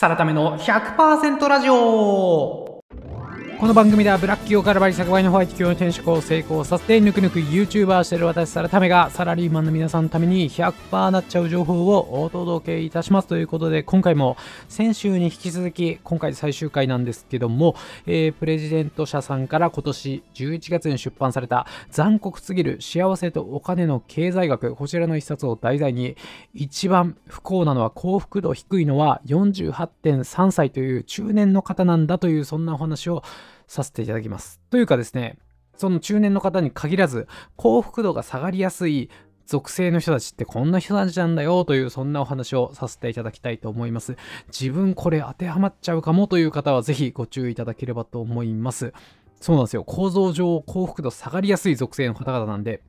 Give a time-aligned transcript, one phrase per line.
[0.00, 2.69] サラタメの100%ラジオ。
[3.60, 14.38] この番組ではブラック企業からバリ100倍のホワイト企業の転職を成功させてぬくぬく YouTuber してる私サラタメがサラリーマンの皆さんのために100%なっちゃう情報をお届けいたしますということで今回も
[14.70, 26.16] 先週に引き続き今回最終回なんですけども、えー、プレジデント社さんから今年11月に出版された残酷すぎる幸せとお金の経済学こちらの一冊を題材に
[26.54, 33.22] 一番不幸なのは幸福度低いのは48.3歳という中年の方なんだというそんなお話を
[33.70, 34.60] させていただきます。
[34.70, 35.38] というかですね、
[35.76, 39.10] その中年の方に限らず、幸福度が下がりやすい
[39.46, 44.16] 属性の人たちってこんな人たちなんだよというそんなお話をさせていただきたいと思います。
[44.48, 48.92] 自分これ当てはまっちゃうかもという方はぜひご注意いただければと思います。
[49.40, 49.84] そうなんですよ。
[49.84, 52.82] 構造上幸福度下がりやすい属性の方々なんで、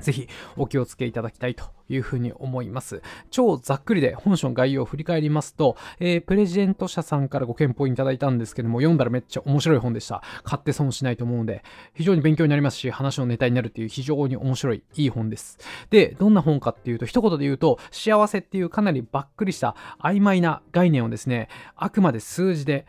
[0.00, 3.02] ぜひお気をつけいただきたいというふうに思います。
[3.30, 10.22] 超ざっくりで本書の概要を振り返りますと、えー、プレジデント社さんからご検討いただいたんですけども、読んだらめっちゃ面白い本でした。
[10.44, 11.64] 買って損しないと思うので、
[11.94, 15.58] 非常に勉強になりますし、話のネタになるっていう非常に面白い、いい本です。
[15.90, 22.86] で、どんな本かっていうと、一言で言うと、幸せっていうかなりばっくりした曖昧な概念をですね、あくまで数字で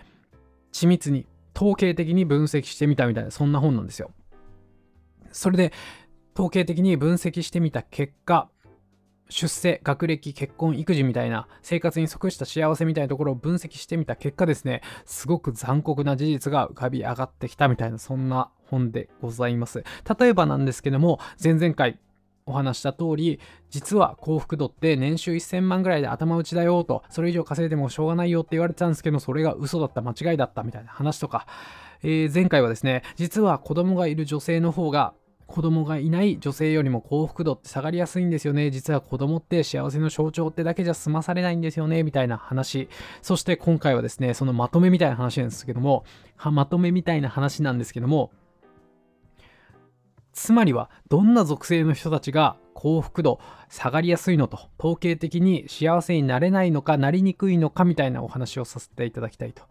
[0.72, 4.12] 緻密に統計的に分析してみたみたいな、そんな本なんですよ。
[5.32, 5.74] それで、
[6.40, 8.48] 統計的に分析してみた結果、
[9.28, 19.84] 出世、学歴、結婚、育児みたいな生活に即した幸せみたいなところを分析してみた結果ですね、すごく残酷な事実が浮かび上がってきたみたいなそんな本でございます。
[20.18, 22.00] 例えばなんですけども、前々回
[22.46, 31.48] お話した通り、実は幸福度って年収1000万ぐらいで頭打ちだよと、それ以上稼いでもしょうがないよって言われてたんですけど、それが嘘だった、間違いだったみたいな話とか、
[32.02, 35.14] えー、前回はですね、実は子供がいる女性の方が
[35.50, 38.70] 子供がいない女性よりも幸福度って下がりやすいんですよね。
[38.70, 42.04] 実は子供って幸せの象徴ってだけじゃ済まされないんですよね。
[42.04, 42.88] みたいな話。
[43.24, 46.06] そして今回はですね、そのまとめみたいな話なんですけども、
[46.52, 48.32] まとめみたいな話なんですけども、
[50.34, 53.40] つまりはどんな属性の人たちが幸福度
[53.70, 59.64] 下がりやすいのと統計的に幸せになれないのかなりにくいのかみたいなお話をさせていただきたいと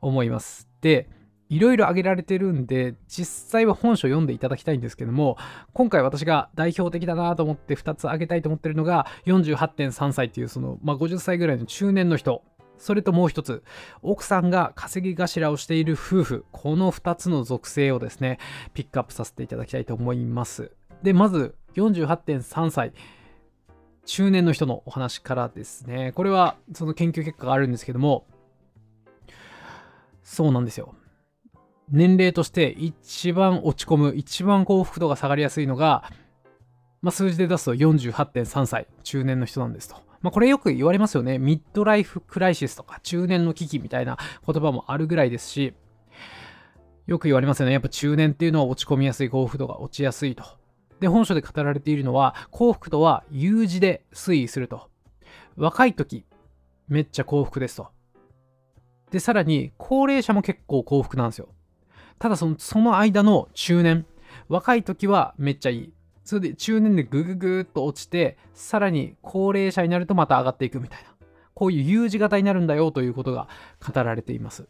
[0.00, 0.68] 思います。
[0.80, 1.08] で、
[1.50, 5.36] いろいろ挙げられてるんで、実際は本書読んでいただきたいんですけども、
[5.72, 12.44] 今回私が代表的だなと思って2つ挙げたいと思ってるのが、48.3歳っていうその、まあ、50歳ぐらいの中年の人。
[12.78, 13.62] それともう一つ、
[14.00, 16.44] 奥さんが稼ぎ頭をしている夫婦。
[16.52, 18.38] この2つの属性をですね、
[18.72, 20.70] ピックアップさせていただきたいと思います。
[21.02, 22.92] で、まず、48.3歳。
[24.06, 26.12] 中年の人のお話からですね。
[26.12, 28.26] これはその研究結果があるんですけども、
[30.22, 30.94] そうなんですよ。
[31.90, 36.04] 年齢として一番落ち込む、一番幸福度が下がりやすいのが、
[37.02, 39.96] まあ、数字で出すと48.3歳、中年の人なんですと。
[40.20, 41.38] まあ、これよく言われますよね。
[41.38, 45.74] ミッドライフクライシスとか、中年の危機みたいな言葉もあるぐらいですし、
[47.06, 47.72] よく言われますよね。
[47.72, 50.44] やっぱ中年っていうのは落ち込みやすい、幸福度が落ちやすいと。
[51.00, 54.90] で、本書で語られているのは、幸福度は U 字で推移すると。
[55.56, 56.26] 若い時、
[56.86, 57.88] めっちゃ幸福ですと。
[59.10, 61.48] で、さらに、高齢者も結構幸福なんですよ。
[62.20, 64.06] ただそのその間の中年。
[64.48, 65.92] 若い時はめっちゃいい。
[66.22, 71.10] それで中年でグググっと落ちてさらに高齢者になるとまた上がっていくみたいな。
[71.54, 73.48] こういう U 字型になるんだよということが
[73.84, 74.68] 語られています。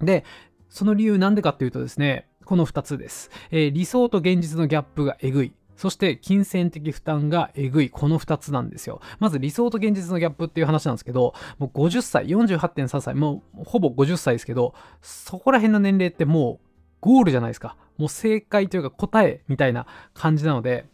[0.00, 0.24] で
[0.68, 5.52] その理由なんでかっていうとですねこの2つです、えー、理想と現実のギャップがえぐい。
[5.82, 9.00] そして金銭的負担がえぐいこの2つなんですよ。
[9.18, 16.66] まず理想と現実のギャップっていう話なんですけどもう50歳48.3歳もうほぼ50歳ですけどそこら辺の年齢ってもう
[17.00, 17.76] ゴールじゃないですか。
[17.98, 20.86] もう正解というか答えみたいな感じなので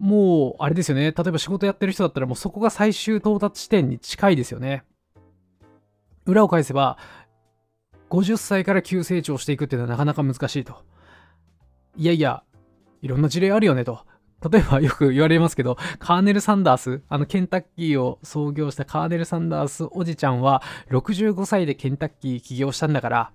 [0.00, 1.12] もうあれですよね。
[1.12, 4.82] 例えば仕事やってる人だったらもうそこが最終到達地点に近いですよね。
[6.26, 6.98] 裏を返せば
[8.10, 10.82] 50歳から急成長していくっていうのはなかなか難しいと。
[11.96, 12.42] いやいや
[13.04, 14.00] いろんな事例あるよねと。
[14.50, 23.30] 例えばよく言われますけど、カーネル・サンダース、あのケンタッキーを創業したカーネル・サンダースおじちゃんは65歳でケンタッキー起業したんだから、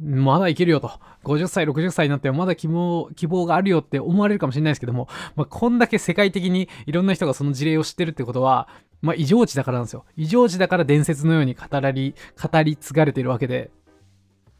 [0.00, 0.90] まだいけるよと。
[1.22, 8.68] 50歳、60歳になってもまだ希望希望があるよって思われるかもしれないですけども、まあ、こんだけ世界的にいろんな人がその事例を知ってるってことは、
[9.00, 10.04] まあ、異常値だからなんですよ。
[10.16, 13.70] 異常値だから伝説のように語り、語り継がれているわけで、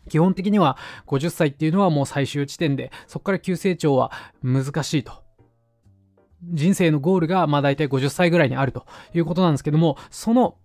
[0.08, 0.76] 基本的には
[1.06, 4.12] 50歳っていうのはもう最終地点で、そこから急成長は
[4.42, 5.12] 難しいと。
[6.42, 10.56] 人生のゴールがまあ大体50歳ぐらいにあるということなんですけども、その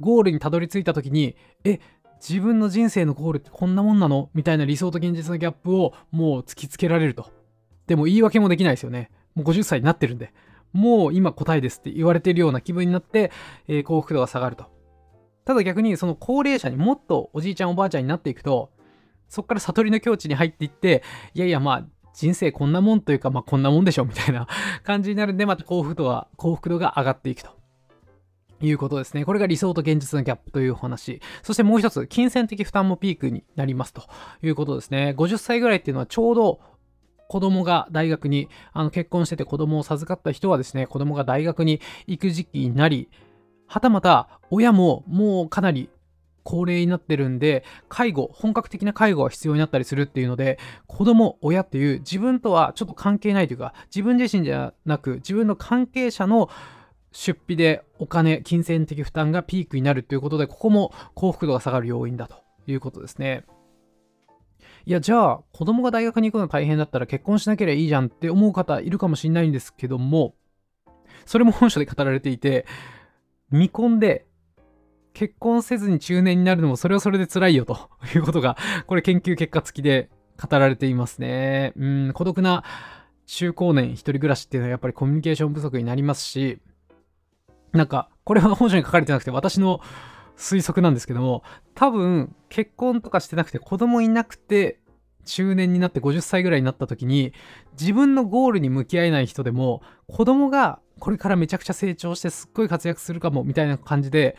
[0.00, 1.80] ゴールにたどり着いた時に、え、
[2.20, 4.30] 自分の人生のゴールってこんなもんなの？
[4.34, 7.30] みたいな理想と現実のギャップをもう突きつけられると。
[7.86, 9.10] でも言い訳もできないですよね。
[9.34, 10.32] もう50歳になってるんで。
[10.72, 13.30] もう今答えですって言われてるような気分になって、
[13.68, 14.66] えー、幸福度が下がると。
[15.44, 18.70] ただ逆にその高齢者にもっとおじいちゃんおばあちゃんになっていくと、
[19.32, 21.02] そこから悟りの境地に入っていって、
[21.32, 24.46] いやいやまあ人生こんなもんというかまあこんなもんでしょみたいな
[24.84, 27.50] 感じになるんで、また幸福度は、幸福度が上がっていくと。
[28.60, 29.24] いうことですね。
[29.24, 31.20] これが理想と現実のギャップというお話。
[31.42, 34.02] そしてもう一つ、金銭的負担もピークになりますと
[34.42, 35.14] いうことですね。
[35.16, 36.60] 50歳ぐらいっていうのはちょうど
[37.26, 43.08] 子供が大学にあの結婚してて子供を授かった人はですね、子供が大学に行く時期になり、
[43.66, 45.88] はたまた親ももうかなり
[46.44, 56.48] 高齢になってるんで、介護、本格的な介護が必要になったりするっていうので、子供、親っていう自分とはちょっと関係ないというか、自分自身じゃなく、自分の関係者の
[57.12, 62.36] 出費でお金、金銭的負担がピークになるということで、ここも幸福度が下がる要因だと
[62.66, 63.44] いうことですね。
[64.84, 70.34] いや、じゃあ、子供が大学に行くのが大変だったら結婚しなければいいじゃんって思う方いるかもしれないんですけども、
[71.24, 72.66] それも本書で語られていて、
[73.50, 74.26] 未婚で
[75.14, 78.56] 結婚せずに中年になるのもそれはそれで辛いよと いうことが、
[78.86, 80.10] これ研究結果付きで
[80.40, 81.72] 語られていますね。
[81.76, 82.64] うん、孤独な
[83.26, 86.58] 中高年一人暮らしっていうのはやっぱりコミュニケーション不足になりますし、
[87.72, 89.80] なんか、これは本書に書かれてなくて私の
[90.36, 91.42] 推測なんですけども、
[91.74, 94.82] 多分結婚とかしてなくて子供いなくて
[95.24, 97.32] 中年になって50歳ぐらいになった時に
[97.78, 104.36] 自分のゴールに向き合えない人でも子供がこれからめちゃくちゃ成長してすっごい活躍するかもみたいな感じで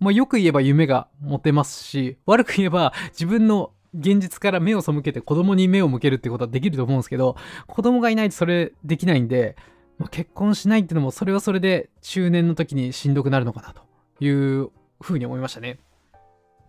[0.00, 7.36] まあ、よく言えば夢が持てますし、悪く言えば自分の現実から目を背けて子供に目を向けるってことはできると思うんですけど、
[7.66, 9.56] 子供がいないとそれできないんで、
[9.98, 13.82] まあ、結婚しないっていうのもそれはそれで中年の時にしんどくなるのかなと
[14.24, 14.70] いう
[15.00, 15.78] ふうに思いましたね。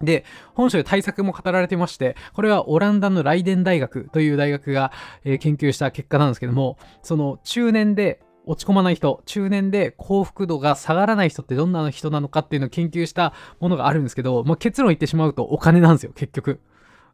[0.02, 0.26] で、
[0.56, 4.92] 本書で対策も語られてまして、これはオランダのライデン大学という大学が、
[5.24, 16.60] えー、研究した結果なんですけども、その中年で落ち込まない人、中年で幸福度が下がらない人ってどんな人なのかっていうのを研究したものがあるんですけど、まあ、結論言ってしまうとお金なんですよ、結局。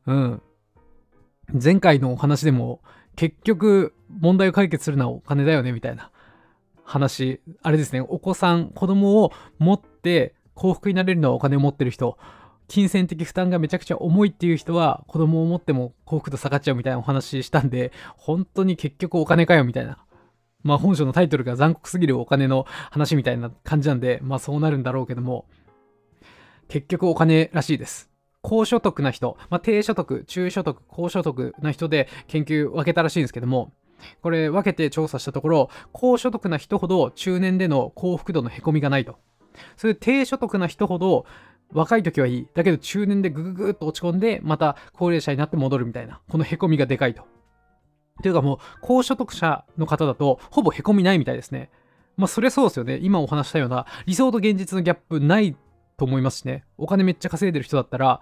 [0.06, 0.41] うん。
[1.62, 2.81] 前回のお話でも、
[3.15, 6.12] 結局問題を解決するのはお金だよね、みたいな
[6.83, 7.41] 話。
[7.62, 12.18] あれですね、お子さん、子供を持って幸福になれるのはお金を持ってる人。
[12.68, 20.00] 金銭的負担がめちゃくちゃ重いっていう人は子供を持っても幸福度下がっちゃうみたいなお話したんで、本当に結局お金かよみたいな
[20.68, 25.46] まあ本書のタイトルが残酷すぎるお金の話みたいな感じなんで、まあそうなるんだろうけども、
[26.68, 28.10] 結局お金らしいです。
[28.42, 33.74] 高所得な人、まあ、低所得、中所得、高所得な人で研究分けたらしいんですけども、
[34.22, 39.18] これ分けて調査したところ、高所得な人ほど中年での幸福度のへこみがないと。
[39.75, 41.25] それで低所得な人ほど
[41.74, 42.48] 若い時はいい。
[42.54, 47.24] だけど中年でぐぐぐっと落ち込んで、また高齢者になって戻るみたいな、このへこみがでかいと。
[48.19, 51.69] っていうかもう、高所得者の方だと、ほぼ凹みないみたいですね。
[52.18, 53.00] まあ、それそうですよね。
[53.02, 55.56] 今お話したような、理想と現実のギャップない
[55.98, 56.64] と思いますしね。
[56.78, 58.22] お金めっちゃ稼いでる人だったら、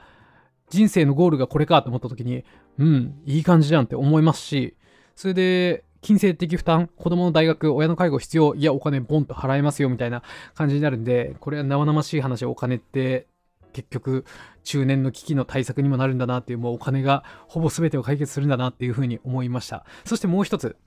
[0.69, 2.43] 人生のゴールがこれかと思った時に、
[2.77, 4.75] うん、いい感じじゃんって思いますし、
[5.15, 10.21] それで、金銭的負担、子供の大学、親の介護必要、いや、お金ボンと払えますよみたいな
[10.53, 13.27] 感じになるんで、これは生々しい話、お金って
[13.75, 14.23] 結局
[14.63, 19.85] 中年の危機の対策にもなるんだなっていうもうお金がほぼ全てを解決するんだなっていうふうに思いました。
[20.05, 20.77] そしてもう一つ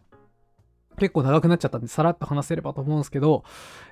[0.96, 3.44] 結構長くなっちゃったんでさらっと話せればと思うんですけど、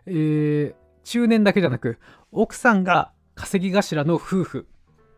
[0.06, 1.98] えー、中年だけじゃなく
[2.32, 4.66] 奥さんが稼ぎ頭の夫婦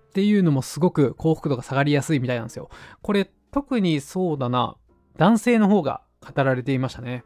[0.09, 2.69] っていうのもすごく幸福度が下がりやすいみたいなんですよ。
[3.01, 4.77] これ特にそうだな
[5.17, 7.25] 男性の方が語られていましたね。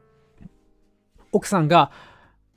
[1.32, 1.90] 奥さんが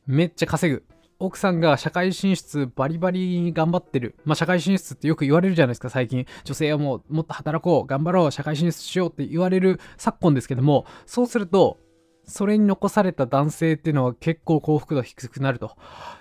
[0.05, 0.83] めっちゃ稼ぐ。
[1.17, 4.15] 奥さんが社会進出バリバリ頑張ってる。
[4.25, 6.25] まあ、社会進出ってよく言われるじゃないですか、最近。
[6.43, 11.79] 女性はもうもっと働こう、頑張ろう、社会進出しようって言われる昨今ですけども、そうすると、
[12.27, 15.77] それに残された男性っていうのは結構幸福度低くなると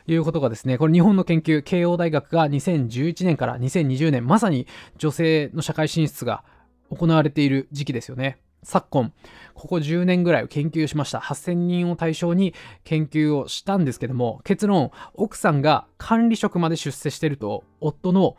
[0.06, 4.66] いうことがですね、これ日本の研究、慶応大学が2011年から2020年、まさに
[4.98, 6.44] 女性の社会進出が
[6.90, 8.38] 行われている時期ですよね。
[8.64, 9.12] 昨今、
[9.54, 11.18] ここ10年ぐらいを研究しました。
[11.18, 12.54] 8000人を対象に
[12.84, 18.36] 研究をしたんですけども、結論、奥さんが管理職まで出世してると、夫の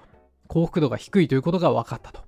[0.47, 2.21] 幸福度が低いということが分かったと。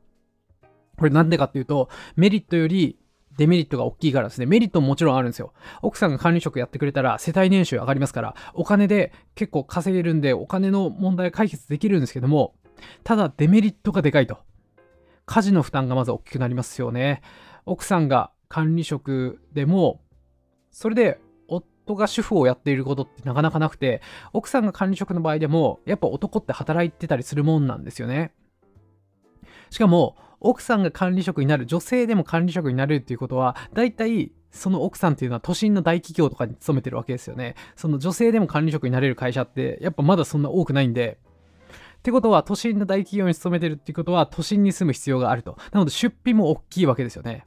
[0.97, 2.97] これなんでかっていうと、メリットより
[3.37, 5.53] デメリットが大きいからですね、メリットももちろんあるんですよ。
[5.81, 12.55] 奥さんが管理職やってくれたら世帯年収上がりますから、お金で結構稼げるんで、お金の問題解決できるんですけども、
[13.03, 14.39] ただデメリットがでかいと。
[15.25, 17.21] 家事の負担がまず大きくなりますよね。
[17.67, 20.01] 奥さんが管理職でも、
[20.71, 24.01] それで夫が主婦をやっていることってなかなかなくて、
[24.33, 28.33] 奥さんが管理職の場合でも、やっぱ男って働いてたりするもんなんですよね。
[29.69, 37.55] しかも、奥さんが管理職になる、女性でも管理職になるっていうことは、だいたいその奥さんっていうのは都心の大企業とかに勤めてるわけですよね。
[37.75, 41.19] その女性でも管理職になれる会社ってやっぱまだそんな多くないんで、
[42.00, 45.57] ってことは都心の大企業に勤めてるっていうことは都心に住む必要があると。
[45.71, 47.45] なので出費も大きいわけですよね。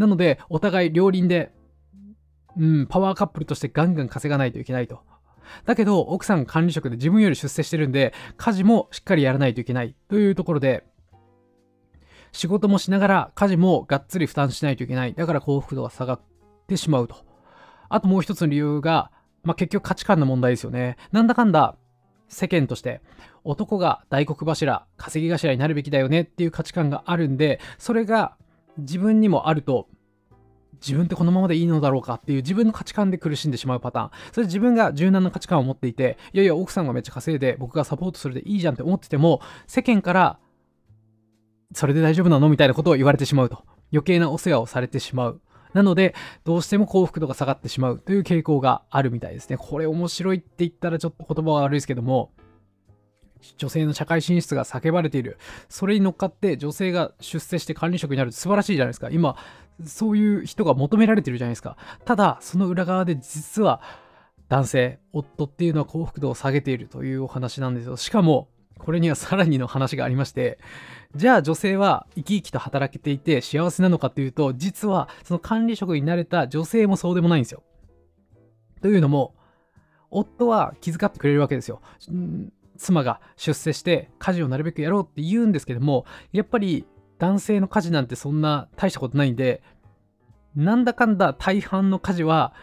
[0.00, 1.52] なのでお互い両輪で、
[2.56, 5.00] うん、パワーカップルとしてガンガン稼がないといけないと。
[5.66, 10.84] だけど奥さん管理職で自分より出世してるんで家事もしっかりやらないといけないというところで
[12.32, 15.12] 仕事もしながら家事もがっつり負担しないといけない。
[15.12, 16.20] だから幸福度が下がっ
[16.66, 17.16] てしまうと。
[17.90, 19.10] あともう一つの理由が、
[19.42, 20.96] まあ、結局価値観の問題ですよね。
[21.12, 21.76] なんだかんだ
[22.28, 23.02] 世間として
[23.44, 28.36] 男が大黒柱、稼ぎ頭になるべきだよねっていう価値観があるんで、それが
[28.78, 29.88] 自分にもあると
[30.80, 34.10] 自分ってこのままでいいのだろうかっていう自分の価値観で苦しんでしまうパターン。
[34.32, 40.38] それ自分が柔軟な価値観を持っていて、いやいや、奥さんがめっちゃ稼いで僕がサポートするでいいじゃんって思ってても、世間から
[41.72, 43.62] それで大丈夫なのみたいなことを言われてしまうと。
[43.92, 45.40] 余計なお世話をされてしまう。
[45.74, 49.56] なので、どうしても幸福度が下がってしまうという傾向があるみたいですね。
[49.56, 52.32] これ面白いって言ったらちょっと言葉は悪いですけども、
[53.56, 55.38] 女性の社会進出が叫ばれている。
[55.68, 59.10] それに乗っかって女性が出世して管理職になる素晴らしいじゃないですか。
[59.10, 59.36] 今、
[59.84, 61.76] そういう人が求められてるじゃないですか。
[62.04, 63.80] ただ、その裏側で実は
[64.48, 67.96] 男性、夫っていうのは幸福度を下げているというお話なんですよ。
[67.96, 70.58] しかも、これにはさらにの話がありまして、
[71.14, 77.62] じゃあ女性は生き生きと働けていて幸せなのかっていうと、実はその管理職になれた女性もそうでもないんですよ。
[78.80, 79.34] というのも、
[80.10, 81.80] 夫は気遣ってくれるわけですよ。
[82.80, 86.86] 妻が出世して家事をなるべくやろうって言うんですけども、やっぱり
[87.18, 89.62] 男性の家事なんてそんな大したことないんで、
[90.56, 92.54] なんだかんだ大半の家事は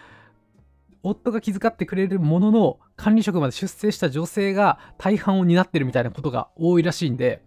[1.03, 7.43] 夫が気遣ってくれるものの管理職まで出世した女性が大半を担ってるみたいなことが多いらしいんで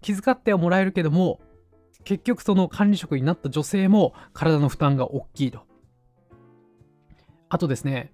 [0.00, 1.40] 気遣ってはもらえるけども
[2.04, 5.60] 結局その管理職になった女性も体の負担が大きいと。
[7.50, 8.12] あとですね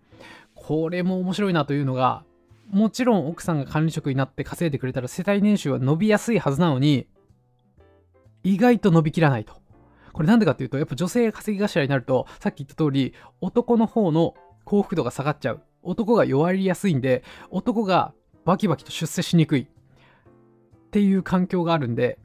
[0.54, 2.24] これも面白いなというのが
[2.70, 7.06] もちろん奥さんが管理職になって稼いでくれたら世帯年収は伸びやすいはずなのに
[8.42, 9.54] 意外と伸びきらないと。
[10.12, 14.34] これなんでかっていうとやっぱ女性が稼ぎ頭になるとさっき言った通り男の方の
[14.66, 15.62] 幸福度が下がっちゃう。
[15.82, 18.12] 男が弱りやすいんで、男が
[18.44, 19.68] バキバキと出世しにくい。
[19.68, 22.18] っていう環境があるんで、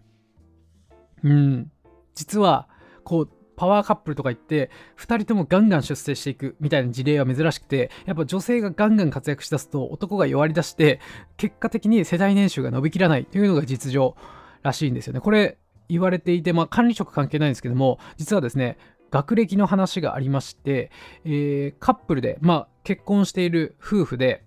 [1.23, 1.71] うん、
[2.15, 2.67] 実は、
[3.03, 3.29] こう、
[3.61, 10.99] パワーカップルとか言って、2人ともガンガン出世していくみたいな事例は珍しくて、やっぱ女性がガンガン活躍しだすと男が弱りだして、
[11.37, 14.15] 結果的に世代年収が伸びきらないというのが実情
[14.63, 15.19] らしいんですよね。
[15.19, 18.79] これ言われていて、まあ管理職関係ないんですけども、実はですね、
[19.11, 20.89] 学歴の話がありまして、
[21.23, 24.43] えー、カップルで、まあ、結婚している夫婦で、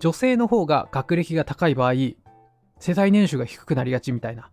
[0.00, 1.94] 女性の方が学歴が高い場合、
[2.78, 4.50] 世帯年収が低くなりがちみたいな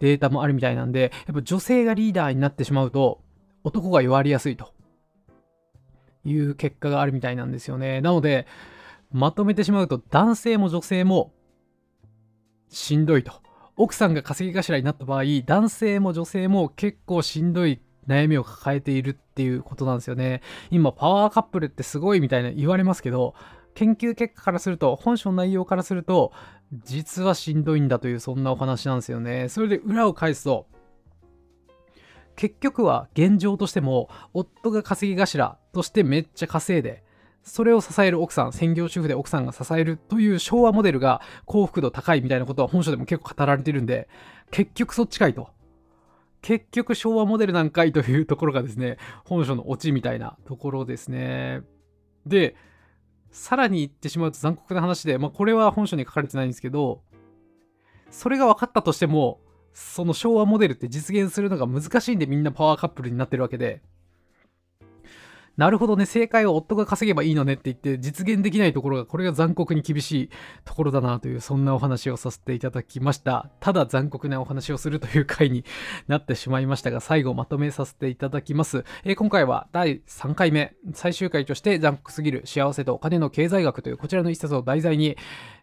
[0.00, 3.23] データもあるみたいなんで、やっぱ女性がリーダーになってしまうと、
[3.64, 4.72] 男が弱りやすいと
[6.24, 8.00] いう結果があるみたいなんですよね。
[8.00, 8.46] なので、
[9.10, 11.32] まとめてしまうと、男性も女性も
[12.68, 13.32] しんどいと。
[13.76, 20.42] 奥さんが稼ぎ頭になった場合、男性も女性も結構しんどい悩みを抱えているっていうことなんですよね。
[20.70, 23.34] 今、パワーカップルってすごいみたいな言われますけど、
[23.74, 26.32] 研究結果からすると、本書の内容からすると、
[26.84, 29.48] 実はしんどいんだというそんなお話なんですよね。
[29.48, 30.66] それで裏を返すと、
[32.36, 37.04] 結局は現状としても、夫が稼ぎ頭としてめっちゃ稼いで、
[37.42, 44.08] それを支える奥さん、専業主婦で奥さんが支えるという昭和モデルが幸福度高いみたいなことは本書でも結構語られてるんで、
[44.50, 45.48] 結局そっちかいと。
[46.40, 51.62] 結局昭和モデルなんかいというところがですね、本書のオチみたいなところですね。
[52.26, 52.56] で、
[53.30, 57.02] さらに言ってしまうと残酷な話で、まあこれは本書に書かれてないんですけど、
[58.10, 59.40] それが分かったとしても、
[59.74, 63.82] その昭和モデルって実現するのが難しいんでみんなパワーカップルになってるわけで、
[65.56, 70.30] なるほどね、正解は夫が稼げばいいのねって言って実現できないところが、これが残酷に厳しい
[70.64, 73.50] ところだなという、そんなお話をさせていただきました。
[73.60, 75.64] ただ残酷なお話をするという回に
[76.08, 78.84] なってしまいましたが、最後まとめさせていただきます。
[79.04, 85.16] えー、今回は第3回目、最終回として残酷すぎる幸せとお金の経済学というこちらの一冊を題材に、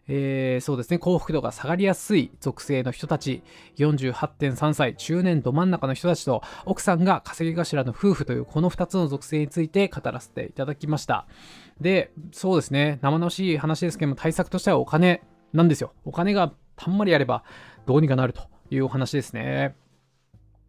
[0.08, 3.42] えー、そうですね、幸福度が下がりやすい属性の人たち、
[3.76, 11.26] 48.3歳、中年ど真ん中の人たちと、奥さんが稼ぎ頭の夫婦というこの2つの属性について語らせていただきました。
[11.80, 15.92] で、そうですね、生々しい話ですけども、対策としてはお金なんですよ。
[16.04, 17.44] お金がたんまりあれば
[17.86, 19.76] どうにかなるというお話ですね。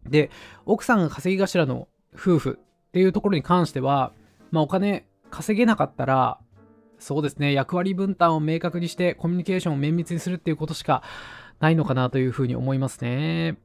[0.06, 0.30] で、
[0.66, 4.12] 奥さんが稼ぎ頭の夫婦っていうところに関しては、
[4.50, 6.38] まあ、お金稼げなかったら、
[7.04, 11.02] そうですね、役割分担を明確にしてコミュニケーションを綿密にするっていうことしか
[11.60, 13.58] ないのかなというふうに思いますね。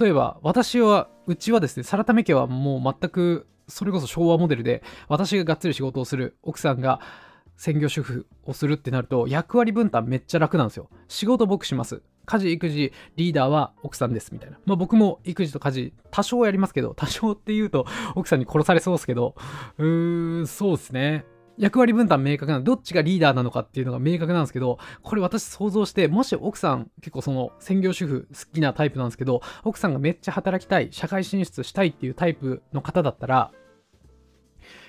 [0.00, 7.00] 例えば、私は、うちはですね、サラタメ家はもう全く、それこそ昭和モデルで、私ががっつり仕事をする、奥さんが
[7.58, 10.88] 専業主婦をするってなると、役割分担めっちゃ楽なんですよ。
[11.08, 12.00] 仕事僕します。
[12.24, 14.58] 家事、育児、リーダーは奥さんですみたいな。
[14.64, 17.84] まあ僕も育児と家事多少やりますけど、多少って言うと
[18.14, 19.34] 奥さんに殺されそうですけど、
[19.76, 21.26] うーん、そうですね。
[21.58, 33.52] 役割分担明確などっちがリーダーなのかっていうのが明確なんですけど、これ私想像して、もし奥さん結構その専業主婦好きなタイプなんですけど、奥さんがめっちゃ働きたい、社会進出したいっていうタイプの方だったら、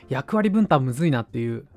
[0.09, 1.67] 役割分担むずいなっていう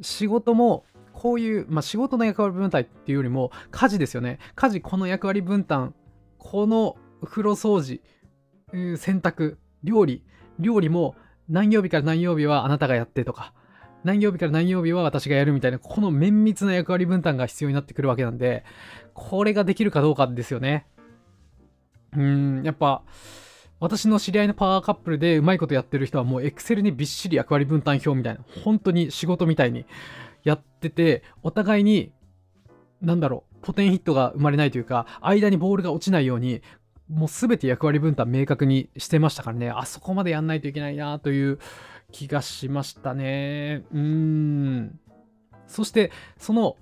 [0.00, 4.38] 仕事もこういう、まあ、仕事の役割分担っていうよりも家事ですよね。
[4.54, 5.94] 家事この役割分担
[6.38, 8.00] この風呂掃除
[8.96, 10.24] 洗濯料理
[10.58, 11.14] 料理も
[11.48, 13.52] 何曜日から何曜日はあなたがやってとか
[14.04, 18.64] 何曜日から何曜日は私がやるみたいなこの綿密な役割分担が必要になってくるわけなんで
[19.14, 20.86] これができるかどうかですよね。
[22.14, 23.02] うーんやっぱ
[23.82, 29.86] 私の知り合いのパワーカップルでうまいことやってる人はもう Excel にびっしり役割分担表みたいな、本当に仕事みたいに
[30.44, 32.12] やってて、お互いに、
[33.00, 36.62] なんだろう、ポテンヒットが生まれないというか、間にボールが落ちないように、
[37.08, 41.58] もう全て役割分担明確にしてましたからね、あそこまでやんないといけないなという
[42.10, 43.84] 気がしましたね。
[43.92, 45.00] うーん。
[45.66, 46.76] そして、その、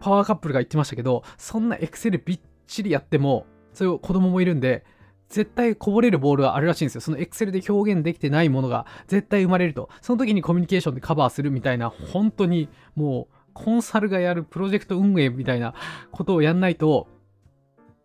[0.00, 4.84] パワーカップルが言ってましたけど、そんな Excel びっちりやっても、そういう子供もいるんで、
[5.28, 7.00] 絶対こぼれるボールがあるらしいんですよ。
[7.00, 9.88] その Excel で表現できてないものが絶対生まれると。
[10.02, 15.74] その時にコミュニケーションでカバーするみたいな、本当にもうコンサルがやるプロジェクト運営みたいな
[16.10, 17.06] ことをやんないと、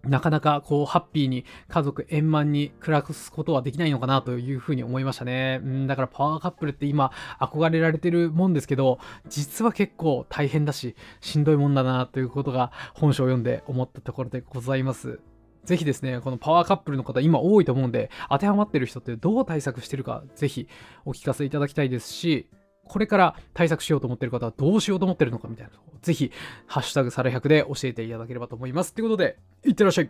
[0.07, 5.62] なかなかこうハッピーに家族円満に暮らすことはできないのかなというふうに思いましたね。
[5.63, 15.19] うん、だからパワーカップルって今憧れられてるもんですけど、実は結構大変だし、しんどいもんだなということが本書を読んで思ったところでございます。
[15.65, 20.67] ぜひですね、このパワーカップルの方今多いと思うんで、当てはまってる人ってどう対策してるか、ぜひ
[21.05, 22.47] お聞かせいただきたいですし、
[22.88, 26.32] これから対策しようと思ってる方はどうしようと思ってるのかみたいなのを、ぜひ、
[26.68, 28.93] ハッシュタグサラ100で教えていただければと思います。
[28.93, 30.10] ということで、いってらっしゃい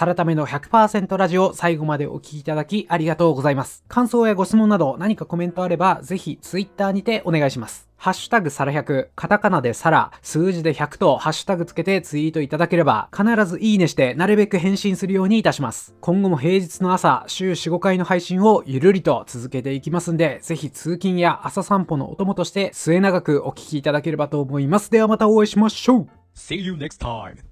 [0.00, 3.84] サラタメの100%ラジオ最後までお聴きいただきありがとうございます。
[3.86, 7.86] 感想やご質問など何かコメントあればぜひ Twitter にてお願いします。
[7.98, 15.94] ハッシュタグサラ100、カタカナでサラ、数字で100とハッシュタグつけてツイートいただければ必ずいいねしてなるべく返信するようにいたします。
[16.00, 24.90] 今後も平日の朝、週4、5回の配信をゆるりと続けていきますんで、ぜひ通勤や朝散歩のお供として末永くお聴きいただければと思います。
[24.90, 27.49] ではまたお会いしましょう See you next time!